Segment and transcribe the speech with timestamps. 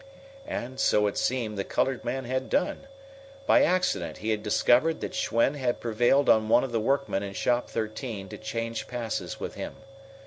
[0.47, 2.87] And, so it seemed, the colored man had done.
[3.45, 7.33] By accident he had discovered that Schwen had prevailed on one of the workmen in
[7.35, 9.75] Shop 13 to change passes with him.